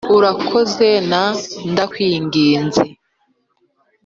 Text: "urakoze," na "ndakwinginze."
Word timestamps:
"urakoze," 0.17 0.89
na 1.11 1.23
"ndakwinginze." 1.71 2.83